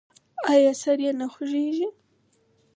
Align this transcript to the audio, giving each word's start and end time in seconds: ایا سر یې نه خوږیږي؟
ایا 0.51 0.71
سر 0.81 0.97
یې 1.05 1.11
نه 1.19 1.27
خوږیږي؟ 1.33 1.87